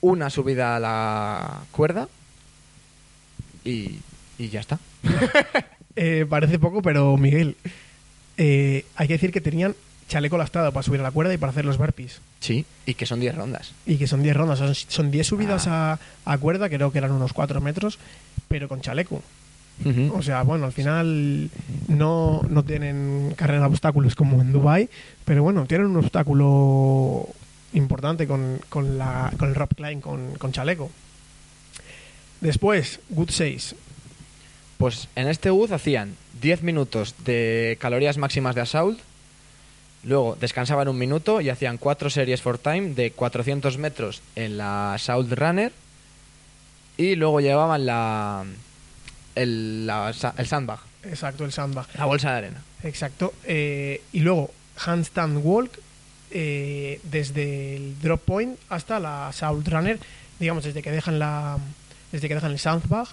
[0.00, 2.08] una subida a la cuerda
[3.64, 3.98] y,
[4.38, 4.78] y ya está.
[5.96, 7.56] eh, parece poco, pero Miguel,
[8.36, 9.74] eh, hay que decir que tenían
[10.12, 12.20] chaleco lastrado para subir a la cuerda y para hacer los burpees.
[12.40, 13.72] Sí, y que son 10 rondas.
[13.86, 17.12] Y que son 10 rondas, son, son 10 subidas a, a cuerda, creo que eran
[17.12, 17.98] unos 4 metros,
[18.48, 19.22] pero con chaleco.
[20.12, 21.50] O sea, bueno, al final
[21.88, 24.88] no, no tienen carrera de obstáculos como en Dubai,
[25.24, 27.26] pero bueno, tienen un obstáculo
[27.72, 30.90] importante con, con, la, con el rock climb, con, con chaleco.
[32.40, 33.74] Después, Good 6.
[34.78, 39.00] Pues en este UZ hacían 10 minutos de calorías máximas de assault,
[40.04, 44.94] luego descansaban un minuto y hacían 4 series for time de 400 metros en la
[44.94, 45.72] assault runner
[46.96, 48.44] y luego llevaban la
[49.34, 51.86] el, la el sandbag, Exacto, el sandbag.
[51.96, 52.62] la bolsa de arena.
[52.82, 53.32] Exacto.
[53.44, 54.50] Eh, y luego,
[54.84, 55.70] handstand walk
[56.30, 59.98] eh, desde el drop point hasta la South Runner,
[60.38, 61.58] digamos, desde que dejan la
[62.10, 63.06] desde que dejan el sandbag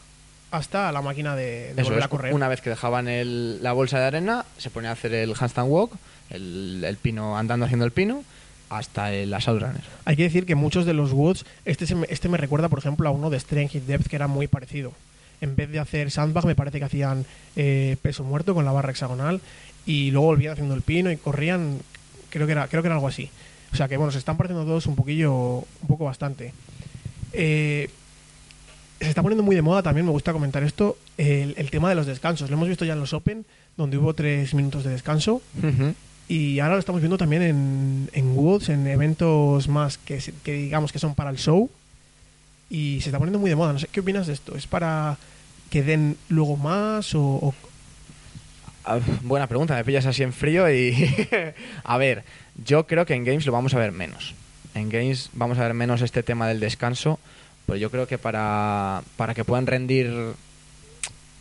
[0.52, 2.34] hasta la máquina de, volver es, a correr.
[2.34, 5.70] una vez que dejaban el- la bolsa de arena, se ponía a hacer el handstand
[5.72, 5.94] walk,
[6.30, 8.24] el, el pino andando haciendo el pino,
[8.70, 9.82] hasta el assault runner.
[10.06, 12.80] Hay que decir que muchos de los woods, este, se me, este me recuerda, por
[12.80, 14.94] ejemplo, a uno de Strength Hit Depth que era muy parecido.
[15.42, 18.92] En vez de hacer sandbag, me parece que hacían eh, peso muerto con la barra
[18.92, 19.42] hexagonal
[19.86, 21.80] y luego volvían haciendo el pino y corrían,
[22.30, 23.30] creo que era, creo que era algo así.
[23.72, 26.54] O sea que bueno, se están pareciendo todos un poquillo, un poco bastante.
[27.34, 27.90] Eh,
[29.00, 31.96] se está poniendo muy de moda también, me gusta comentar esto, el, el tema de
[31.96, 32.50] los descansos.
[32.50, 33.46] Lo hemos visto ya en los Open,
[33.78, 35.42] donde hubo tres minutos de descanso.
[36.30, 40.92] Y ahora lo estamos viendo también en, en Woods, en eventos más que, que digamos
[40.94, 41.70] que son para el show.
[42.70, 43.74] Y se está poniendo muy de moda.
[43.74, 44.56] No sé, ¿qué opinas de esto?
[44.56, 45.18] ¿Es para
[45.72, 47.54] que den luego más o, o-
[48.86, 50.96] Ah, Buena pregunta, me pillas así en frío y...
[51.84, 52.24] a ver,
[52.66, 54.34] yo creo que en Games lo vamos a ver menos.
[54.76, 57.20] En Games vamos a ver menos este tema del descanso,
[57.66, 60.12] pero yo creo que para, para que puedan rendir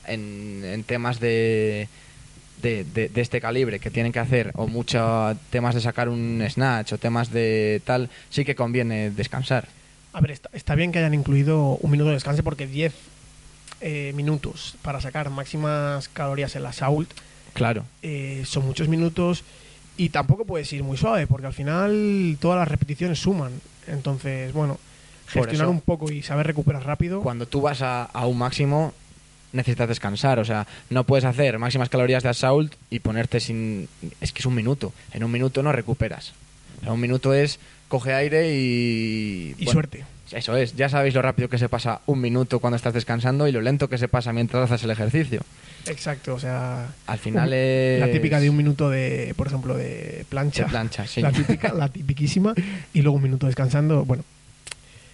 [0.07, 1.89] en, en temas de,
[2.63, 6.43] de, de- de este calibre que tienen que hacer, o muchos temas de sacar un
[6.49, 9.69] snatch o temas de tal, sí que conviene descansar.
[10.13, 12.95] A ver, está, está bien que hayan incluido un minuto de descanso porque 10
[13.81, 17.11] eh, minutos para sacar máximas calorías en la Sault
[17.55, 17.85] Claro.
[18.03, 19.45] eh, son muchos minutos
[19.97, 23.53] y tampoco puedes ir muy suave porque al final todas las repeticiones suman.
[23.87, 24.79] Entonces, bueno,
[25.27, 27.21] gestionar eso- un poco y saber recuperar rápido.
[27.23, 28.93] cuando tú vas a, a un máximo
[29.53, 33.89] necesitas descansar, o sea, no puedes hacer máximas calorías de assault y ponerte sin...
[34.21, 36.33] Es que es un minuto, en un minuto no recuperas.
[36.81, 37.59] O sea, un minuto es
[37.89, 39.55] coge aire y...
[39.59, 40.05] Y bueno, suerte.
[40.31, 43.53] Eso es, ya sabéis lo rápido que se pasa un minuto cuando estás descansando y
[43.53, 45.41] lo lento que se pasa mientras haces el ejercicio.
[45.87, 48.01] Exacto, o sea, Al final un- es...
[48.01, 50.65] la típica de un minuto de, por ejemplo, de plancha.
[50.65, 51.23] De plancha, sí.
[51.23, 52.53] La típica, la tipiquísima.
[52.93, 54.05] Y luego un minuto descansando.
[54.05, 54.23] Bueno,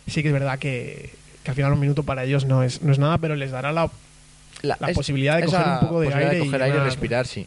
[0.08, 1.10] sí que es verdad que,
[1.44, 3.70] que al final un minuto para ellos no es, no es nada, pero les dará
[3.70, 3.88] la,
[4.64, 6.30] la es- posibilidad de coger un poco de aire.
[6.34, 7.46] de coger y aire y respirar, sí.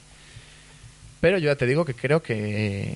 [1.20, 2.96] Pero yo ya te digo que creo que,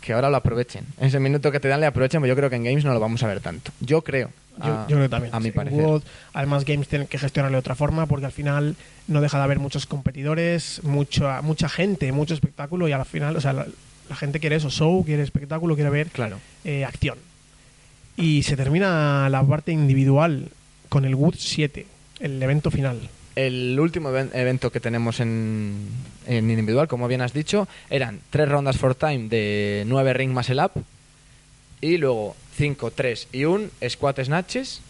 [0.00, 0.84] que, ahora lo aprovechen.
[1.00, 3.00] Ese minuto que te dan le aprovechen, pero yo creo que en Games no lo
[3.00, 3.72] vamos a ver tanto.
[3.80, 4.30] Yo creo.
[4.58, 5.34] Yo, a- yo creo también.
[5.34, 6.02] A mi parecer.
[6.34, 8.76] Además, Games tienen que gestionarlo de otra forma porque al final
[9.08, 13.40] no deja de haber muchos competidores, mucha, mucha gente, mucho espectáculo y al final, o
[13.40, 13.66] sea, la,
[14.10, 16.38] la gente quiere eso, show, quiere espectáculo, quiere ver Claro.
[16.64, 17.16] eh, acción.
[18.14, 20.48] Y se termina la parte individual
[20.90, 21.86] con el Wood 7,
[22.20, 23.00] el evento final.
[23.34, 25.76] El último even- evento que tenemos en,
[26.26, 30.62] en individual, como bien has dicho, eran tres rondas for time de 9 ring muscle
[30.62, 30.72] up
[31.80, 34.80] y luego 5, 3 y 1 squat snatches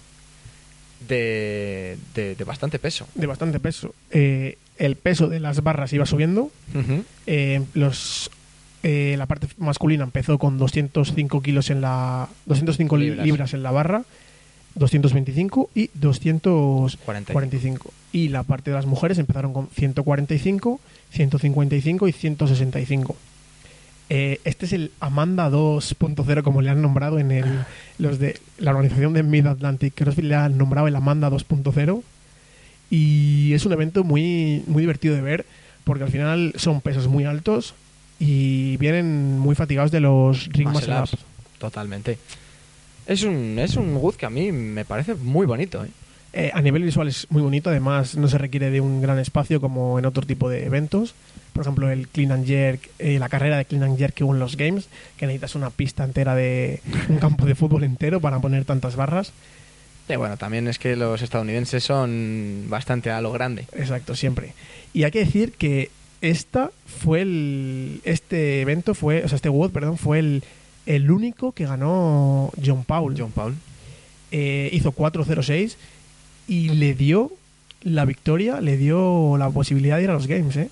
[1.08, 3.06] de, de, de bastante peso.
[3.14, 3.94] De bastante peso.
[4.10, 6.50] Eh, el peso de las barras iba subiendo.
[7.26, 8.30] Eh, los
[8.84, 13.24] Eh, la parte masculina empezó con 205 kilos en la 205 libras.
[13.24, 13.54] Libras.
[13.54, 14.02] en la barra,
[14.74, 17.92] 225 y 245.
[18.12, 20.80] Y la parte de las mujeres empezaron con 145,
[21.10, 23.16] 155 y 165.
[24.14, 27.64] Eh, este es el Amanda 2.0, como le han nombrado en el,
[27.98, 32.02] los de la organización de Mid Atlantic CrossFit, le han nombrado el Amanda 2.0.
[32.90, 35.46] Y es un evento muy, muy divertido de ver,
[35.84, 37.74] porque al final son pesos muy altos
[38.18, 41.16] y vienen muy fatigados de los ring Muscle ups.
[41.58, 42.18] Totalmente.
[43.06, 45.84] Es un, es un good que a mí me parece muy bonito.
[45.84, 45.88] ¿eh?
[46.34, 49.60] Eh, a nivel visual es muy bonito, además no se requiere de un gran espacio
[49.60, 51.14] como en otro tipo de eventos.
[51.52, 54.32] Por ejemplo, el clean and jerk, eh, la carrera de clean and jerk que hubo
[54.32, 54.88] en los games,
[55.18, 59.32] que necesitas una pista entera de un campo de fútbol entero para poner tantas barras.
[60.08, 63.66] Y bueno, también es que los estadounidenses son bastante a lo grande.
[63.76, 64.54] Exacto, siempre.
[64.92, 69.70] Y hay que decir que esta fue el, este evento fue, o sea, este WOD,
[69.70, 70.44] perdón, fue el,
[70.86, 73.14] el único que ganó John Paul.
[73.16, 73.54] John Paul.
[74.30, 75.76] Eh, hizo 4-0-6
[76.48, 77.30] y le dio
[77.82, 80.70] la victoria, le dio la posibilidad de ir a los games, ¿eh?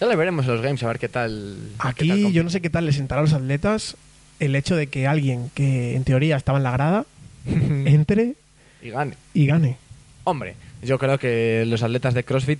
[0.00, 1.56] Ya le veremos los games a ver qué tal.
[1.76, 3.96] qué tal Aquí yo no sé qué tal le sentará a los atletas
[4.40, 7.06] el hecho de que alguien que en teoría estaba en la grada
[7.46, 8.34] entre
[8.82, 9.14] y gane.
[9.32, 9.76] y gane.
[10.24, 12.58] Hombre, yo creo que los atletas de CrossFit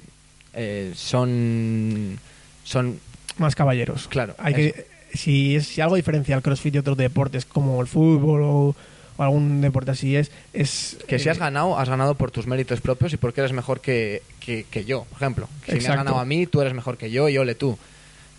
[0.54, 2.18] eh, son.
[2.64, 2.98] Son.
[3.38, 4.06] Más caballeros.
[4.08, 7.86] Claro, Hay que, si, es, si algo diferencia al CrossFit y otros deportes como el
[7.86, 8.76] fútbol o,
[9.16, 10.30] o algún deporte así es...
[10.52, 13.52] es Que si eh, has ganado, has ganado por tus méritos propios y porque eres
[13.52, 15.48] mejor que, que, que yo, por ejemplo.
[15.66, 17.78] Si me has ganado a mí, tú eres mejor que yo y ole tú.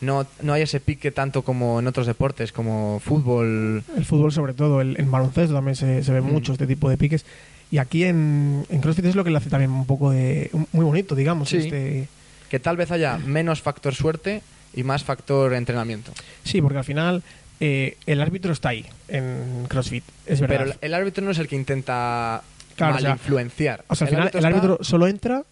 [0.02, 3.82] No, no hay ese pique tanto como en otros deportes, como fútbol.
[3.96, 6.32] El fútbol sobre todo, el, en baloncesto también se, se ve Mm.
[6.32, 7.26] mucho este tipo de piques.
[7.72, 10.52] Y aquí en, en CrossFit es lo que le hace también un poco de...
[10.74, 11.50] muy bonito, digamos.
[11.50, 11.58] Sí.
[11.58, 12.08] Este,
[12.50, 14.42] Que tal vez haya menos factor suerte
[14.76, 16.12] y más factor entrenamiento.
[16.44, 17.24] sí, porque al final
[17.60, 20.66] eh, el árbitro está ahí en CrossFit, es verdad.
[20.68, 22.42] Pero el- árbitro no es el que intenta
[22.76, 23.86] Claro, mal o sea, influenciar.
[23.88, 25.44] o sea, al final el está- árbitro solo entra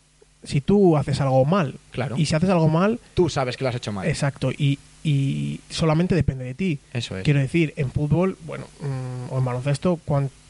[0.44, 1.76] si tú haces algo mal.
[1.92, 2.18] Claro.
[2.18, 4.06] Y si haces algo mal, Tú sabes que lo has hecho mal.
[4.08, 6.80] exacto, y, y solamente depende de ti.
[6.92, 7.24] Eso es.
[7.24, 10.00] Quiero decir, en fútbol, bueno, mm, o en baloncesto,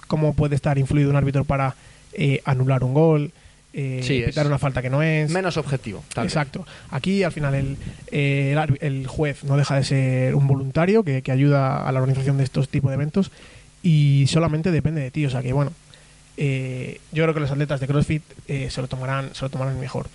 [0.08, 1.76] ¿cómo puede estar influido un árbitro para
[2.14, 3.32] eh, anular un gol,
[3.74, 5.30] eh, Sí, pitar una falta que no es?
[5.32, 6.04] Menos objetivo.
[6.14, 6.34] tal vez.
[6.34, 6.66] Exacto.
[6.92, 7.78] Aquí al final el,
[8.12, 12.00] eh, el, el juez no deja de ser un voluntario que, que ayuda a la
[12.00, 13.32] organización de estos tipos de eventos
[13.82, 15.26] y solamente depende de ti.
[15.26, 15.74] O sea que bueno,
[16.38, 19.80] eh, yo creo que los atletas de CrossFit eh, se lo tomarán, se lo tomarán
[19.80, 20.08] mejor.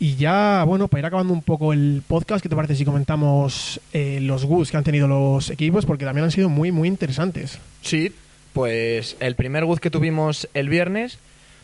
[0.00, 3.80] Y ya, bueno, para ir acabando un poco el podcast, ¿qué te parece si comentamos
[3.92, 5.86] eh, los GUS que han tenido los equipos?
[5.86, 7.58] Porque también han sido muy, muy interesantes.
[7.82, 8.12] Sí,
[8.52, 11.18] pues el primer good que tuvimos el viernes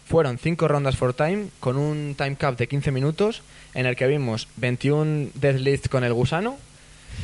[0.07, 3.43] fueron 5 rondas for time con un time cap de 15 minutos
[3.75, 6.57] en el que vimos 21 deadlift con el gusano,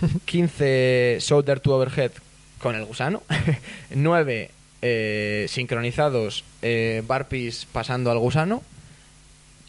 [0.24, 2.12] 15 shoulder to overhead
[2.60, 3.22] con el gusano,
[3.94, 4.50] 9
[4.82, 8.62] eh, sincronizados eh, burpees pasando al gusano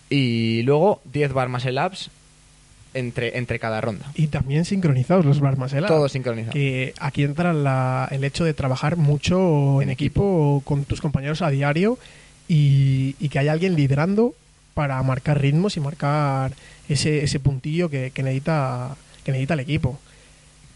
[0.10, 2.10] y luego 10 bar muscle ups
[2.94, 4.06] entre, entre cada ronda.
[4.16, 5.88] Y también sincronizados los bar muscle up.
[5.88, 6.52] Todo sincronizado.
[6.54, 11.42] que aquí entra la- el hecho de trabajar mucho en, En equipo, con tus compañeros
[11.42, 11.98] a diario
[12.52, 14.36] y, y que haya alguien liderando
[14.74, 16.52] para marcar ritmos y marcar
[16.90, 19.98] ese, ese puntillo que, necesita, que necesita el equipo.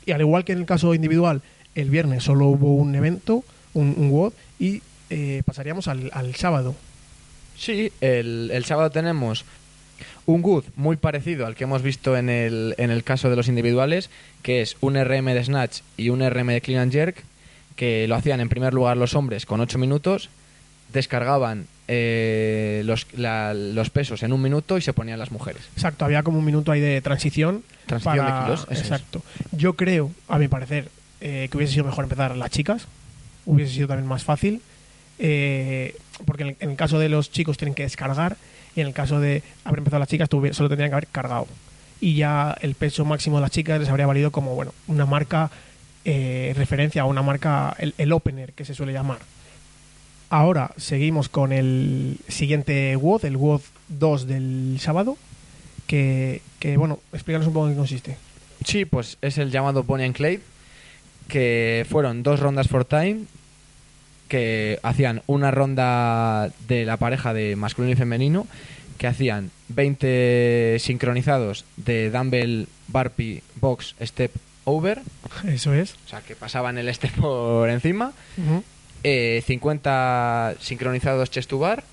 [0.06, 1.42] Y al igual que en el caso individual,
[1.76, 6.78] el viernes solo hubo un evento, un, un WOD, y eh, pasaríamos al, sábado.
[7.58, 9.44] Sí, el, el sábado tenemos
[10.28, 13.50] un good muy parecido al que hemos visto en el, en el caso de los
[13.50, 14.10] individuales,
[14.44, 17.22] que es un RM de snatch y un RM de clean and jerk,
[17.76, 20.30] que lo hacían en primer lugar los hombres con 8 minutos,
[20.96, 25.62] descargaban eh, los, la- los pesos en un minuto y se ponían las mujeres.
[25.76, 27.64] Exacto, había como un minuto ahí de transición.
[27.86, 28.80] Transición para- de kilos, eso es.
[28.82, 29.22] Exacto.
[29.52, 30.90] Yo creo, a mi parecer,
[31.22, 32.88] eh, que hubiese sido mejor empezar las chicas.
[33.46, 34.62] Hubiese sido también más fácil.
[35.20, 38.38] eh, porque en el, en el caso de los chicos tienen que descargar.
[38.76, 41.48] Y en el caso de haber empezado las chicas, solo tendrían que haber cargado.
[42.02, 45.50] Y ya el peso máximo de las chicas les habría valido como bueno una marca
[46.04, 49.20] eh, referencia o una marca, el, el opener que se suele llamar.
[50.30, 55.18] Ahora seguimos con el siguiente WOD, el WOD 2 del sábado.
[55.88, 58.18] Que, que, bueno, explícanos un poco en qué consiste.
[58.64, 60.42] Sí, pues es el llamado Bonnie and Clyde,
[61.28, 63.26] que fueron dos rondas for time,
[64.28, 68.48] que hacían una ronda de la pareja de masculino y femenino,
[68.98, 74.32] que hacían 20 sincronizados de dumbbell, burpee, box, step,
[74.64, 75.02] over,
[75.48, 75.94] Eso es.
[76.06, 78.14] o sea, que pasaban el step por encima,
[79.08, 81.84] eh, 50 sincronizados chest to bar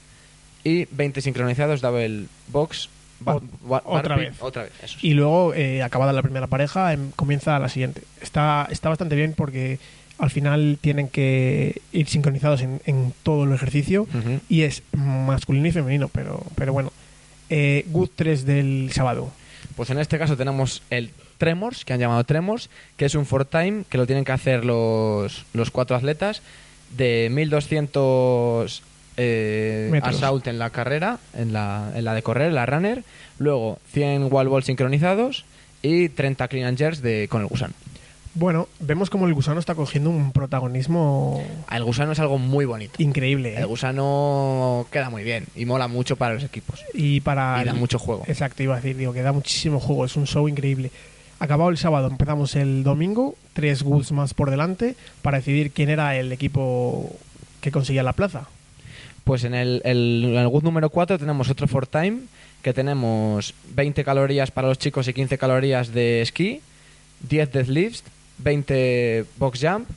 [0.64, 2.88] y 20 sincronizados double box,
[3.22, 4.35] otra vez.
[4.40, 5.09] Otra vez, eso sí.
[5.09, 8.01] Y luego, eh, acabada la primera pareja, em, comienza la siguiente.
[8.22, 9.79] Está, está bastante bien porque
[10.16, 14.07] al final tienen que ir sincronizados en, en todo el ejercicio
[14.48, 16.92] y es masculino y femenino, pero, pero bueno.
[17.51, 19.31] Eh, Good 3 del sábado.
[19.77, 23.44] Pues en este caso tenemos el Tremors, que han llamado Tremors, que es un for
[23.44, 26.40] time que lo tienen que hacer los, los cuatro atletas
[26.96, 28.83] de 1200
[29.16, 33.05] eh, assault en la carrera, en la, en la de correr, la runner,
[33.38, 35.44] luego 100 wall balls sincronizados
[35.83, 37.74] y 30 clean and jerks de, con el gusano.
[38.35, 42.94] Bueno, vemos como el gusano está cogiendo un protagonismo El gusano es algo muy bonito.
[42.96, 43.50] increíble.
[43.52, 43.59] ¿eh?
[43.59, 46.83] El gusano queda muy bien y mola mucho para los equipos.
[46.94, 47.59] Y para.
[47.61, 48.22] Y da el- mucho juego.
[48.26, 50.90] Exacto, iba a decir, digo, que da muchísimo juego, es un show increíble.
[51.42, 56.14] Acabado el sábado, empezamos el domingo, tres Goods más por delante, para decidir quién era
[56.14, 57.11] el equipo
[57.61, 58.46] que conseguía la plaza.
[59.24, 62.20] Pues en el, el, número 4 tenemos otro for time,
[62.62, 66.61] que tenemos 20 calorías para los chicos y 15 calorías de esquí,
[67.28, 68.05] 10 deadlifts,
[68.38, 69.88] 20 box jump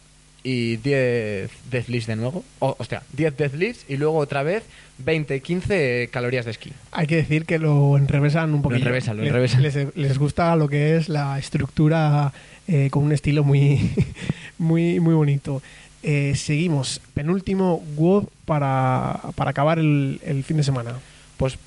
[0.46, 2.44] y 10 deadlifts de nuevo.
[2.60, 4.64] O, hostia, 10 deadlifts y luego otra vez
[5.00, 6.72] 20 15 calorías de esquí.
[6.92, 8.82] Hay que decir que lo enrevesan un poquito.
[8.82, 9.64] enrevesan, lo enrevesan.
[9.64, 12.32] Les, les gusta lo que es la estructura
[12.68, 13.92] eh, con un estilo muy,
[14.60, 15.64] muy, muy bonito.
[16.04, 17.02] Eh, seguimos.
[17.16, 20.94] Penúltimo WOD para, para acabar el, el fin de semana.
[21.38, 21.58] Pues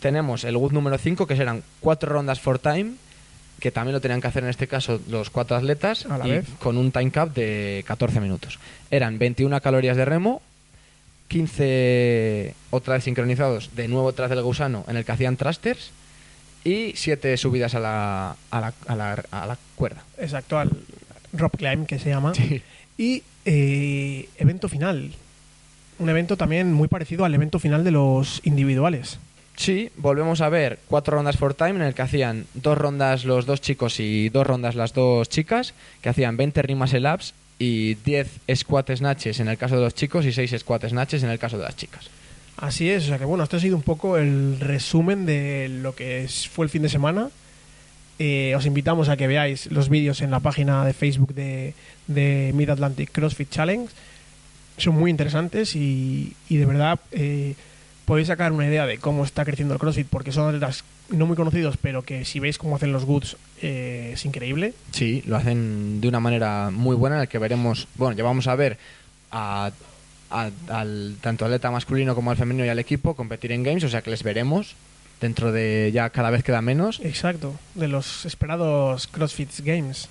[0.00, 2.94] tenemos el good número 5, que serán 4 rondas for time,
[3.60, 6.30] que también lo tenían que hacer en este caso los cuatro atletas, A la y
[6.32, 6.46] vez.
[6.58, 8.58] con un time cap de 14 minutos.
[8.90, 10.42] Eran 21 calorías de remo,
[11.28, 15.90] 15 otra vez sincronizados, de nuevo tras del gusano, en el que hacían thrusters,
[16.64, 20.02] y 7 subidas a la, a la, a la, a la cuerda.
[20.18, 20.70] Exacto, al
[21.32, 22.32] Rock Climb que se llama.
[22.96, 25.12] Y eh, evento final.
[25.98, 29.18] Un evento también muy parecido al evento final de los individuales.
[29.56, 33.46] Sí, volvemos a ver cuatro rondas for time en el que hacían dos rondas los
[33.46, 37.94] dos chicos y dos rondas las dos chicas, que hacían 20 rimas el ups y
[37.94, 41.38] 10 squat snatches en el caso de los chicos y 6 squat snatches en el
[41.38, 42.10] caso de las chicas.
[42.56, 45.94] Así es, o sea que bueno, esto ha sido un poco el resumen de lo
[45.94, 47.30] que fue el fin de semana.
[48.18, 51.74] Eh, os invitamos a que veáis los vídeos en la página de Facebook de,
[52.06, 53.88] de Mid Atlantic CrossFit Challenge.
[54.78, 57.54] Son muy interesantes y, y de verdad eh,
[58.04, 61.36] podéis sacar una idea de cómo está creciendo el CrossFit porque son atletas no muy
[61.36, 64.74] conocidos, pero que si veis cómo hacen los goods eh, es increíble.
[64.92, 68.46] Sí, lo hacen de una manera muy buena en el que veremos, bueno, ya vamos
[68.46, 68.78] a ver
[69.30, 69.70] a,
[70.30, 73.88] a- al tanto atleta masculino como al femenino y al equipo competir en games, o
[73.88, 74.74] sea que les veremos
[75.20, 77.00] dentro de ya cada vez queda menos.
[77.02, 80.08] Exacto, de los esperados CrossFit Games.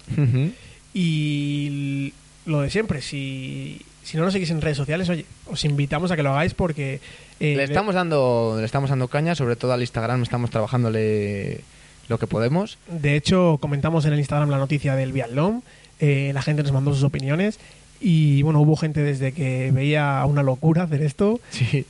[0.94, 2.14] Y
[2.46, 6.16] lo de siempre, si, si no nos seguís en redes sociales, oye, os invitamos a
[6.16, 7.00] que lo hagáis porque...
[7.40, 11.62] eh, le estamos dando le estamos dando caña, sobre todo al Instagram estamos trabajándole
[12.10, 12.78] lo que podemos.
[12.88, 15.64] De hecho, comentamos en el Instagram la noticia del Viatlón,
[16.00, 17.60] eh, la gente nos mandó sus opiniones
[18.02, 21.86] y bueno, hubo gente desde que veía una locura hacer esto Sí.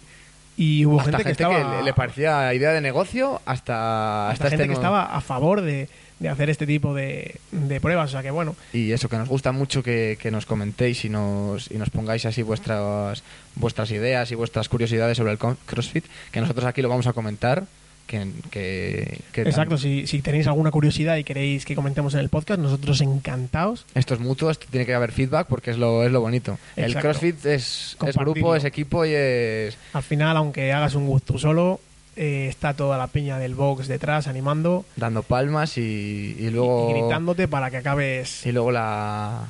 [0.58, 1.78] Y hubo hasta gente, gente, que que, estaba...
[1.78, 5.62] le, le parecía idea de negocio hasta, hasta hasta gente este que estaba a favor
[5.62, 5.90] de,
[6.20, 9.28] de hacer este tipo de, de pruebas, o sea que bueno, y eso que nos
[9.28, 13.24] gusta mucho que, que nos comentéis y nos, y nos pongáis así vuestras
[13.56, 17.64] vuestras ideas y vuestras curiosidades sobre el CrossFit que nosotros aquí lo vamos a comentar
[18.08, 22.30] que, que, que exacto, si, si tenéis alguna curiosidad y queréis que comentemos en el
[22.30, 23.86] podcast, nosotros encantados.
[23.96, 26.96] esto es mutuo esto tiene que haber feedback porque es lo es lo bonito el.
[26.96, 31.80] CrossFit es, es grupo es equipo y es Al final, aunque hagas un gusto solo,
[32.16, 37.48] eh, está toda la peña del box detrás animando dando palmas y, luego y gritándote
[37.48, 39.48] para que acabes y luego la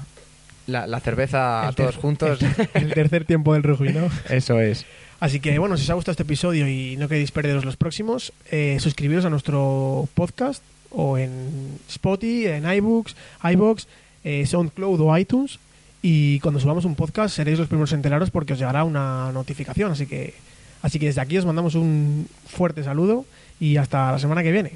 [0.68, 4.10] la, la cerveza el todos juntos el, el tercer tiempo del rugby, ¿no?
[4.30, 4.86] eso es
[5.24, 8.34] Así que bueno, si os ha gustado este episodio y no queréis perderos los próximos,
[8.52, 13.16] eh, suscribiros a nuestro podcast o en Spotify, en iBooks,
[13.54, 13.88] iBox,
[14.26, 15.60] eh, SoundCloud o iTunes.
[16.02, 19.94] Y cuando subamos un podcast seréis los primeros en enteraros porque os llegará una notificación.
[19.94, 20.34] Así que,
[20.82, 23.24] así que desde aquí os mandamos un fuerte saludo
[23.62, 24.72] y hasta la semana que viene.